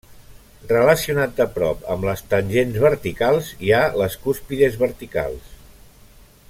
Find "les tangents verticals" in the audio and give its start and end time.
2.09-3.53